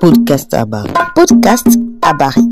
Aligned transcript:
Podcast 0.00 0.52
Abari. 0.54 0.92
Podcast 1.14 1.66
Abari. 2.02 2.48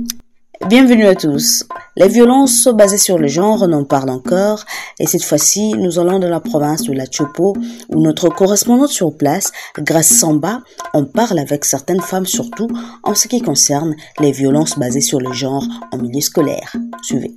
Bienvenue 0.68 1.06
à 1.06 1.14
tous. 1.14 1.64
Les 1.96 2.08
violences 2.08 2.68
basées 2.68 2.98
sur 2.98 3.18
le 3.18 3.26
genre, 3.26 3.62
on 3.62 3.72
en 3.72 3.84
parle 3.84 4.10
encore, 4.10 4.64
et 4.98 5.06
cette 5.06 5.24
fois-ci, 5.24 5.72
nous 5.74 5.98
allons 5.98 6.18
dans 6.18 6.28
la 6.28 6.40
province 6.40 6.82
de 6.82 6.92
la 6.92 7.04
Chopo, 7.10 7.54
où 7.90 8.00
notre 8.00 8.28
correspondante 8.28 8.88
sur 8.88 9.16
place, 9.16 9.50
Grace 9.78 10.08
Samba, 10.08 10.60
en 10.94 11.04
parle 11.04 11.38
avec 11.38 11.64
certaines 11.64 12.00
femmes, 12.00 12.26
surtout 12.26 12.68
en 13.02 13.14
ce 13.14 13.28
qui 13.28 13.40
concerne 13.40 13.94
les 14.20 14.32
violences 14.32 14.78
basées 14.78 15.00
sur 15.00 15.20
le 15.20 15.32
genre 15.32 15.64
en 15.92 15.98
milieu 15.98 16.20
scolaire. 16.20 16.72
Suivez. 17.02 17.34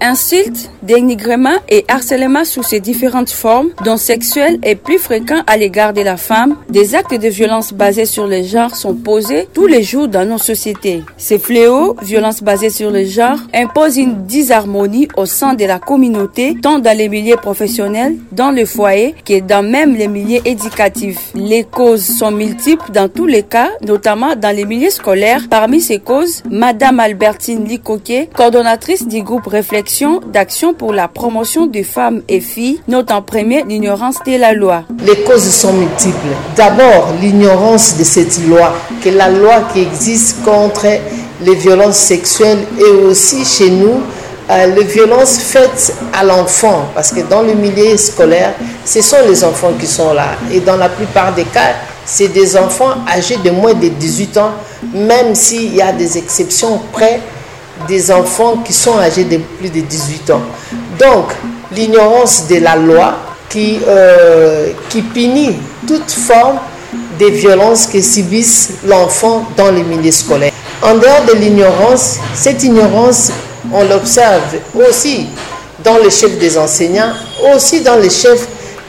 Insultes, 0.00 0.70
dénigrement 0.86 1.58
et 1.68 1.84
harcèlement 1.88 2.44
sous 2.44 2.62
ses 2.62 2.80
différentes 2.80 3.30
formes, 3.30 3.70
dont 3.84 3.96
sexuel 3.96 4.58
est 4.62 4.76
plus 4.76 4.98
fréquent 4.98 5.42
à 5.46 5.56
l'égard 5.56 5.92
de 5.92 6.02
la 6.02 6.16
femme, 6.16 6.56
des 6.70 6.94
actes 6.94 7.14
de 7.14 7.28
violence 7.28 7.72
basés 7.72 8.06
sur 8.06 8.26
le 8.26 8.42
genre 8.42 8.74
sont 8.74 8.94
posés 8.94 9.48
tous 9.52 9.66
les 9.66 9.82
jours 9.82 10.08
dans 10.08 10.26
nos 10.26 10.38
sociétés. 10.38 11.02
Ces 11.16 11.38
fléaux, 11.38 11.96
violences 12.02 12.42
basées 12.42 12.70
sur 12.70 12.90
le 12.90 13.04
genre, 13.04 13.38
imposent 13.52 13.96
une 13.96 14.24
disharmonie 14.24 15.08
au 15.16 15.26
sein 15.26 15.54
de 15.54 15.64
la 15.64 15.78
communauté, 15.78 16.56
tant 16.62 16.78
dans 16.78 16.96
les 16.96 17.08
milieux 17.08 17.36
professionnels, 17.36 18.16
dans 18.32 18.50
le 18.50 18.64
foyer, 18.64 19.14
que 19.24 19.40
dans 19.40 19.62
même 19.62 19.94
les 19.96 20.08
milieux 20.08 20.40
éducatifs. 20.44 21.32
Les 21.34 21.64
causes 21.64 22.06
sont 22.18 22.30
multiples 22.30 22.92
dans 22.92 23.08
tous 23.08 23.26
les 23.26 23.42
cas, 23.42 23.70
notamment 23.82 24.36
dans 24.36 24.54
les 24.54 24.64
milieux 24.64 24.90
scolaires. 24.90 25.42
Parmi 25.50 25.80
ces 25.80 25.98
causes, 25.98 26.42
Madame 26.50 27.00
Albertine 27.00 27.64
Licoquet, 27.64 28.28
coordonnatrice 28.34 29.08
du 29.08 29.22
groupe 29.22 29.46
Réflexion 29.46 30.20
d'action 30.32 30.74
pour 30.76 30.92
la 30.92 31.08
promotion 31.08 31.66
des 31.66 31.82
femmes 31.82 32.22
et 32.28 32.40
filles, 32.40 32.80
note 32.88 33.10
en 33.10 33.22
premier 33.22 33.62
l'ignorance 33.64 34.16
de 34.26 34.38
la 34.38 34.52
loi. 34.52 34.84
Les 35.04 35.22
causes 35.22 35.50
sont 35.50 35.72
multiples. 35.72 36.34
D'abord, 36.56 37.14
l'ignorance 37.20 37.96
de 37.96 38.04
cette 38.04 38.38
loi, 38.46 38.74
que 39.02 39.08
la 39.10 39.30
loi 39.30 39.68
qui 39.72 39.80
existe 39.80 40.44
contre 40.44 40.86
les 41.42 41.54
violences 41.54 41.96
sexuelles 41.96 42.64
et 42.78 43.06
aussi 43.06 43.44
chez 43.44 43.70
nous 43.70 44.00
euh, 44.48 44.66
les 44.76 44.84
violences 44.84 45.38
faites 45.38 45.92
à 46.12 46.22
l'enfant, 46.22 46.84
parce 46.94 47.10
que 47.10 47.20
dans 47.22 47.42
le 47.42 47.54
milieu 47.54 47.96
scolaire, 47.96 48.54
ce 48.84 49.02
sont 49.02 49.16
les 49.26 49.42
enfants 49.42 49.72
qui 49.78 49.88
sont 49.88 50.14
là. 50.14 50.36
Et 50.52 50.60
dans 50.60 50.76
la 50.76 50.88
plupart 50.88 51.34
des 51.34 51.42
cas, 51.42 51.74
c'est 52.04 52.28
des 52.28 52.56
enfants 52.56 52.94
âgés 53.08 53.38
de 53.38 53.50
moins 53.50 53.74
de 53.74 53.88
18 53.88 54.36
ans, 54.38 54.52
même 54.94 55.34
s'il 55.34 55.74
y 55.74 55.82
a 55.82 55.90
des 55.90 56.16
exceptions 56.16 56.80
près 56.92 57.20
des 57.88 58.10
enfants 58.10 58.58
qui 58.64 58.72
sont 58.72 58.98
âgés 58.98 59.24
de 59.24 59.38
plus 59.58 59.68
de 59.68 59.80
18 59.80 60.30
ans. 60.30 60.42
Donc, 60.98 61.32
l'ignorance 61.72 62.46
de 62.48 62.56
la 62.56 62.76
loi 62.76 63.16
qui, 63.48 63.78
euh, 63.86 64.72
punit 65.12 65.56
toute 65.86 66.10
forme 66.10 66.58
de 67.18 67.26
violence 67.26 67.86
que 67.86 68.00
subissent 68.00 68.70
l'enfant 68.86 69.44
dans 69.56 69.70
les 69.70 69.82
milieux 69.82 70.10
scolaires. 70.12 70.52
En 70.82 70.94
dehors 70.94 71.24
de 71.28 71.34
l'ignorance, 71.34 72.18
cette 72.34 72.62
ignorance, 72.62 73.30
on 73.72 73.84
l'observe 73.84 74.42
aussi 74.74 75.26
dans 75.84 75.98
les 75.98 76.10
chefs 76.10 76.38
des 76.38 76.58
enseignants, 76.58 77.12
aussi 77.54 77.80
dans 77.80 77.96
les 77.96 78.10
chefs 78.10 78.46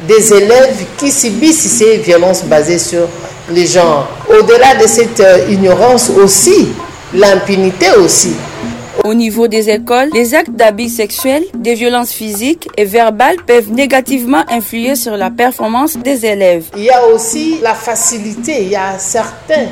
des 0.08 0.34
élèves 0.34 0.86
qui 0.98 1.12
subissent 1.12 1.72
ces 1.78 1.98
violences 1.98 2.44
basées 2.44 2.80
sur 2.80 3.08
les 3.52 3.66
genres. 3.66 4.08
Au-delà 4.30 4.76
de 4.82 4.88
cette 4.88 5.20
euh, 5.20 5.46
ignorance 5.50 6.10
aussi, 6.10 6.70
l'impunité 7.14 7.88
aussi. 8.04 8.34
Au 9.08 9.14
niveau 9.14 9.48
des 9.48 9.70
écoles, 9.70 10.10
les 10.14 10.36
actes 10.36 10.52
d'abus 10.52 10.90
sexuels, 10.90 11.46
des 11.58 11.76
violences 11.76 12.12
physiques 12.12 12.68
et 12.76 12.84
verbales 12.84 13.38
peuvent 13.48 13.72
négativement 13.72 14.44
influer 14.50 14.96
sur 14.96 15.16
la 15.16 15.32
performance 15.32 15.96
des 15.96 16.26
élèves. 16.26 16.66
Il 16.76 16.84
y 16.84 16.90
a 16.90 17.08
aussi 17.08 17.58
la 17.62 17.74
facilité. 17.74 18.64
Il 18.64 18.68
y 18.68 18.76
a 18.76 19.00
certains, 19.00 19.68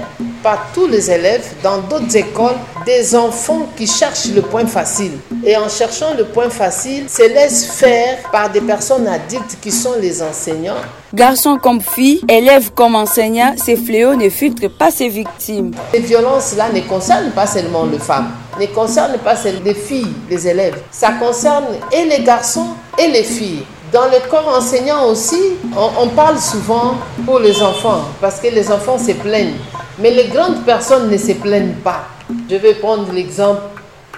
pas 0.45 0.59
tous 0.75 0.85
les 0.85 1.09
élèves, 1.09 1.43
dans 1.63 1.79
d'autres 1.79 2.15
écoles, 2.15 2.53
des 2.85 3.15
enfants 3.15 3.67
qui 3.75 3.87
cherchent 3.87 4.27
le 4.27 4.43
point 4.43 4.67
facile. 4.67 5.13
Et 5.43 5.57
en 5.57 5.67
cherchant 5.67 6.13
le 6.15 6.23
point 6.25 6.51
facile, 6.51 7.09
se 7.09 7.23
laissent 7.23 7.65
faire 7.65 8.19
par 8.31 8.51
des 8.51 8.61
personnes 8.61 9.07
adultes 9.07 9.57
qui 9.59 9.71
sont 9.71 9.95
les 9.99 10.21
enseignants. 10.21 10.83
Garçons 11.11 11.57
comme 11.57 11.81
filles, 11.81 12.21
élèves 12.29 12.69
comme 12.75 12.93
enseignants, 12.93 13.55
ces 13.57 13.75
fléaux 13.75 14.13
ne 14.13 14.29
filtrent 14.29 14.69
pas 14.69 14.91
ces 14.91 15.09
victimes. 15.09 15.71
Les 15.91 16.01
violences-là 16.01 16.69
ne 16.71 16.81
concernent 16.81 17.31
pas 17.31 17.47
seulement 17.47 17.85
les 17.85 17.97
femmes, 17.97 18.29
ne 18.59 18.67
concernent 18.67 19.17
pas 19.17 19.35
seulement 19.35 19.61
les 19.65 19.73
filles, 19.73 20.13
les 20.29 20.47
élèves. 20.47 20.79
Ça 20.91 21.13
concerne 21.13 21.65
et 21.91 22.05
les 22.05 22.23
garçons 22.23 22.67
et 22.99 23.07
les 23.07 23.23
filles. 23.23 23.63
Dans 23.91 24.05
le 24.05 24.29
corps 24.29 24.53
enseignant 24.55 25.07
aussi, 25.07 25.41
on, 25.75 26.03
on, 26.03 26.07
parle 26.09 26.37
souvent 26.37 26.95
pour 27.25 27.39
les 27.39 27.63
enfants, 27.63 28.01
parce 28.21 28.39
que 28.39 28.47
les 28.47 28.71
enfants 28.71 28.99
se 28.99 29.13
plaignent. 29.13 29.55
Mais 29.99 30.11
les 30.11 30.27
grandes 30.27 30.63
personnes 30.65 31.09
ne 31.09 31.17
se 31.17 31.31
plaignent 31.33 31.75
pas. 31.83 32.05
Je 32.49 32.55
vais 32.55 32.73
prendre 32.75 33.11
l'exemple 33.13 33.61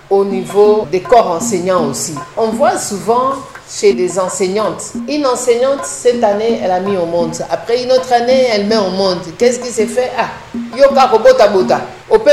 au 0.10 0.26
niveau 0.26 0.88
des 0.92 1.02
corps 1.02 1.32
enseignants 1.32 1.86
aussi. 1.90 2.16
On 2.36 2.48
voit 2.48 2.78
souvent 2.78 3.34
chez 3.70 3.94
les 3.94 4.18
enseignantes. 4.18 4.94
Une 5.08 5.26
enseignante, 5.28 5.84
cette 5.84 6.24
année, 6.24 6.62
elle 6.64 6.72
a 6.72 6.80
mis 6.80 6.96
au 6.98 7.06
monde. 7.06 7.36
Après 7.50 7.84
une 7.84 7.92
autre 7.92 8.12
année, 8.14 8.48
elle 8.52 8.66
met 8.66 8.78
au 8.78 8.90
monde. 8.90 9.20
Qu'est-ce 9.38 9.60
qui 9.60 9.70
s'est 9.70 9.88
fait? 9.88 10.12
Ah, 10.18 10.30
yoka 10.78 11.08
robota 11.08 11.48
bota. 11.50 11.82
Ope. 12.09 12.30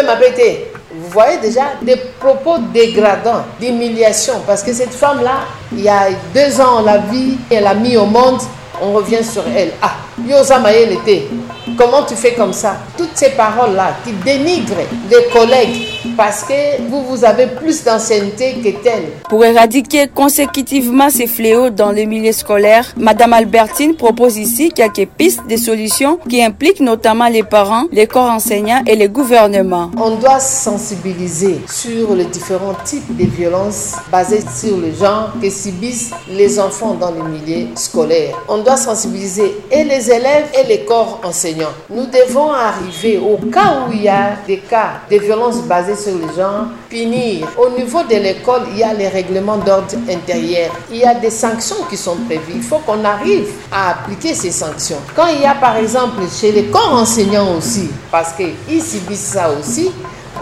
Vous 0.96 1.10
voyez 1.10 1.38
déjà 1.38 1.72
des 1.82 1.96
propos 2.20 2.58
dégradants, 2.72 3.44
d'humiliation. 3.60 4.34
Parce 4.46 4.62
que 4.62 4.72
cette 4.72 4.94
femme-là, 4.94 5.40
il 5.72 5.80
y 5.82 5.88
a 5.88 6.06
deux 6.32 6.60
ans, 6.60 6.82
l'a 6.82 6.98
vue, 6.98 7.36
elle 7.50 7.66
a 7.66 7.74
mis 7.74 7.96
au 7.96 8.06
monde. 8.06 8.40
On 8.80 8.92
revient 8.92 9.24
sur 9.24 9.42
elle. 9.56 9.72
Ah, 9.82 9.96
yosa 10.26 10.60
l'été. 10.70 11.28
Comment 11.76 12.04
tu 12.04 12.14
fais 12.14 12.34
comme 12.34 12.52
ça? 12.52 12.76
Toutes 12.96 13.16
ces 13.16 13.30
paroles-là 13.30 13.96
qui 14.04 14.12
dénigrent 14.12 14.76
les 15.10 15.24
collègues 15.32 15.93
parce 16.16 16.44
que 16.44 16.82
vous, 16.88 17.02
vous 17.02 17.24
avez 17.24 17.46
plus 17.46 17.84
d'ancienneté 17.84 18.54
que 18.62 18.82
tel. 18.82 19.04
Pour 19.28 19.44
éradiquer 19.44 20.08
consécutivement 20.08 21.10
ces 21.10 21.26
fléaux 21.26 21.70
dans 21.70 21.90
les 21.90 22.06
milieux 22.06 22.32
scolaires, 22.32 22.92
Madame 22.96 23.32
Albertine 23.32 23.94
propose 23.94 24.36
ici 24.36 24.70
quelques 24.70 25.06
pistes 25.06 25.46
de 25.48 25.56
solutions 25.56 26.18
qui 26.28 26.42
impliquent 26.42 26.80
notamment 26.80 27.28
les 27.28 27.42
parents, 27.42 27.84
les 27.92 28.06
corps 28.06 28.30
enseignants 28.30 28.82
et 28.86 28.96
les 28.96 29.08
gouvernements. 29.08 29.90
On 29.96 30.16
doit 30.16 30.40
sensibiliser 30.40 31.60
sur 31.68 32.14
les 32.14 32.24
différents 32.26 32.76
types 32.84 33.16
de 33.16 33.24
violences 33.24 33.96
basées 34.10 34.42
sur 34.54 34.76
le 34.76 34.92
genre 34.92 35.32
que 35.40 35.50
subissent 35.50 36.12
les 36.30 36.58
enfants 36.58 36.94
dans 36.94 37.10
les 37.10 37.22
milieux 37.22 37.68
scolaires. 37.74 38.36
On 38.48 38.58
doit 38.58 38.76
sensibiliser 38.76 39.54
et 39.70 39.84
les 39.84 40.10
élèves 40.10 40.46
et 40.58 40.66
les 40.68 40.84
corps 40.84 41.20
enseignants. 41.24 41.72
Nous 41.90 42.06
devons 42.06 42.50
arriver 42.52 43.18
au 43.18 43.36
cas 43.50 43.86
où 43.88 43.92
il 43.92 44.02
y 44.02 44.08
a 44.08 44.36
des 44.46 44.58
cas 44.58 45.00
de 45.10 45.18
violences 45.18 45.62
basées 45.62 45.93
sur 45.96 46.14
le 46.14 46.32
genre, 46.34 46.66
punir. 46.88 47.46
Au 47.58 47.70
niveau 47.78 48.02
de 48.02 48.16
l'école, 48.16 48.62
il 48.72 48.78
y 48.78 48.82
a 48.82 48.92
les 48.94 49.08
règlements 49.08 49.56
d'ordre 49.58 49.96
intérieur. 50.10 50.70
Il 50.90 50.98
y 50.98 51.04
a 51.04 51.14
des 51.14 51.30
sanctions 51.30 51.84
qui 51.88 51.96
sont 51.96 52.16
prévues. 52.26 52.54
Il 52.56 52.62
faut 52.62 52.78
qu'on 52.78 53.04
arrive 53.04 53.48
à 53.72 53.90
appliquer 53.90 54.34
ces 54.34 54.50
sanctions. 54.50 54.98
Quand 55.14 55.26
il 55.28 55.40
y 55.40 55.46
a 55.46 55.54
par 55.54 55.76
exemple 55.76 56.22
chez 56.30 56.52
les 56.52 56.64
corps 56.64 56.94
enseignants 56.94 57.56
aussi, 57.56 57.88
parce 58.10 58.32
qu'ils 58.32 58.82
subissent 58.82 59.32
ça 59.32 59.50
aussi, 59.58 59.90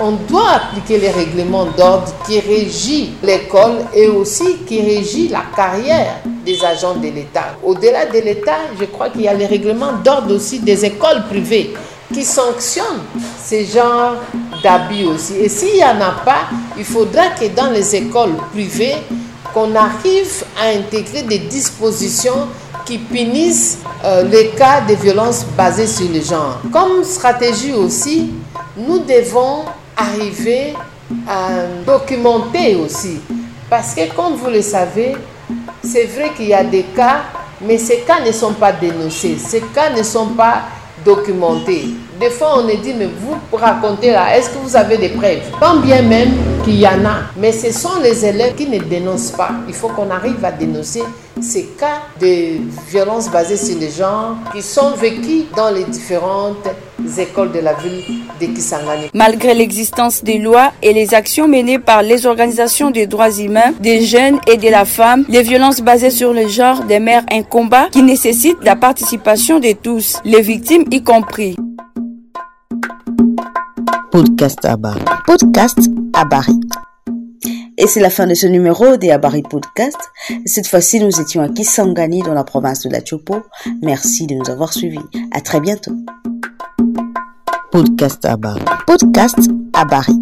on 0.01 0.13
doit 0.13 0.51
appliquer 0.51 0.99
les 0.99 1.11
règlements 1.11 1.67
d'ordre 1.67 2.13
qui 2.27 2.41
régissent 2.41 3.11
l'école 3.23 3.85
et 3.95 4.09
aussi 4.09 4.59
qui 4.67 4.81
régissent 4.81 5.31
la 5.31 5.45
carrière 5.55 6.17
des 6.45 6.65
agents 6.65 6.95
de 6.95 7.09
l'État. 7.09 7.57
Au-delà 7.63 8.07
de 8.07 8.19
l'État, 8.19 8.59
je 8.79 8.87
crois 8.87 9.11
qu'il 9.11 9.23
y 9.23 9.29
a 9.29 9.35
les 9.35 9.47
règlements 9.47 9.93
d'ordre 10.05 10.35
aussi 10.35 10.61
des 10.61 10.85
écoles 10.85 11.25
privées 11.29 11.75
qui 12.13 12.25
sanctionnent 12.25 13.03
ces 13.43 13.67
genres 13.67 14.17
d'abus 14.63 15.05
aussi. 15.05 15.35
Et 15.37 15.49
s'il 15.49 15.75
n'y 15.75 15.85
en 15.85 16.01
a 16.01 16.13
pas, 16.25 16.49
il 16.77 16.85
faudra 16.85 17.29
que 17.29 17.47
dans 17.49 17.71
les 17.71 17.95
écoles 17.97 18.35
privées, 18.53 18.97
qu'on 19.53 19.75
arrive 19.75 20.45
à 20.61 20.69
intégrer 20.69 21.23
des 21.23 21.39
dispositions 21.39 22.49
qui 22.85 22.99
punissent 22.99 23.79
euh, 24.05 24.23
les 24.25 24.49
cas 24.51 24.81
de 24.81 24.95
violences 24.95 25.45
basées 25.57 25.87
sur 25.87 26.09
le 26.09 26.21
genre. 26.21 26.59
Comme 26.73 27.05
stratégie 27.05 27.73
aussi, 27.73 28.31
nous 28.77 29.01
devons 29.01 29.65
arriver 29.97 30.75
à 31.29 31.67
documenter 31.87 32.77
aussi. 32.77 33.21
Parce 33.69 33.95
que 33.95 34.13
comme 34.15 34.35
vous 34.35 34.51
le 34.51 34.63
savez, 34.63 35.15
c'est 35.85 36.05
vrai 36.05 36.33
qu'il 36.37 36.49
y 36.49 36.55
a 36.55 36.65
des 36.65 36.83
cas, 36.83 37.23
mais 37.61 37.79
ces 37.79 37.99
cas 38.01 38.21
ne 38.25 38.33
sont 38.33 38.55
pas 38.55 38.73
dénoncés, 38.73 39.37
ces 39.39 39.61
cas 39.61 39.91
ne 39.91 40.03
sont 40.03 40.29
pas 40.29 40.63
documentés. 41.05 41.89
Des 42.21 42.31
fois, 42.31 42.59
on 42.63 42.69
est 42.69 42.77
dit, 42.77 42.95
mais 42.97 43.07
vous 43.07 43.57
racontez 43.57 44.11
là, 44.11 44.37
est-ce 44.37 44.51
que 44.51 44.59
vous 44.59 44.77
avez 44.77 44.97
des 44.97 45.09
preuves? 45.09 45.41
Quand 45.59 45.77
bien 45.81 46.03
même 46.03 46.31
qu'il 46.65 46.79
y 46.79 46.87
en 46.87 47.05
a, 47.05 47.23
mais 47.37 47.53
ce 47.53 47.73
sont 47.73 48.01
les 48.03 48.25
élèves 48.25 48.55
qui 48.55 48.69
ne 48.69 48.79
dénoncent 48.79 49.33
pas. 49.33 49.51
Il 49.67 49.75
faut 49.75 49.89
qu'on 49.89 50.11
arrive 50.11 50.45
à 50.45 50.53
dénoncer 50.53 51.03
ces 51.41 51.65
cas 51.79 52.03
de 52.21 52.59
violence 52.89 53.29
basée 53.31 53.57
sur 53.57 53.79
les 53.79 53.91
genres 53.91 54.37
qui 54.55 54.63
sont 54.63 54.91
vécus 54.93 55.45
dans 55.57 55.71
les 55.71 55.85
différentes 55.85 56.69
écoles 57.19 57.51
de 57.51 57.59
la 57.59 57.73
ville 57.75 58.03
de 58.41 58.47
Kisangani. 58.47 59.09
Malgré 59.15 59.55
l'existence 59.55 60.23
des 60.23 60.39
lois 60.39 60.73
et 60.83 60.93
les 60.93 61.15
actions 61.15 61.49
menées 61.49 61.79
par 61.79 62.03
les 62.03 62.27
organisations 62.27 62.91
des 62.91 63.07
droits 63.07 63.33
humains, 63.33 63.73
des 63.81 64.03
jeunes 64.03 64.39
et 64.47 64.57
de 64.57 64.69
la 64.69 64.85
femme, 64.85 65.25
les 65.29 65.43
violences 65.43 65.81
basées 65.81 66.11
sur 66.11 66.33
le 66.33 66.47
genre 66.47 66.85
demeurent 66.85 67.25
un 67.33 67.43
combat 67.43 67.89
qui 67.91 68.03
nécessite 68.03 68.59
la 68.63 68.77
participation 68.77 69.59
de 69.59 69.73
tous, 69.73 70.21
les 70.25 70.43
victimes 70.43 70.85
y 70.91 71.03
compris. 71.03 71.57
Podcast 74.13 74.63
Abari. 74.67 75.01
Podcast 75.27 75.79
Abari. 76.13 76.61
Et 77.79 77.87
c'est 77.87 78.01
la 78.01 78.11
fin 78.11 78.27
de 78.27 78.35
ce 78.35 78.47
numéro 78.47 78.99
des 78.99 79.11
Abari 79.11 79.43
Podcast. 79.43 79.97
Cette 80.45 80.67
fois-ci, 80.67 81.01
nous 81.01 81.19
étions 81.19 81.41
à 81.41 81.49
Kisangani 81.49 82.21
dans 82.21 82.35
la 82.35 82.45
province 82.45 82.83
de 82.83 82.91
la 82.91 83.03
Chopo. 83.03 83.37
Merci 83.81 84.27
de 84.27 84.35
nous 84.35 84.51
avoir 84.51 84.75
suivis. 84.75 84.99
À 85.33 85.41
très 85.41 85.61
bientôt. 85.61 85.97
Podcast 87.71 88.23
Abari. 88.27 88.61
Podcast 88.87 89.39
Abari. 89.73 90.21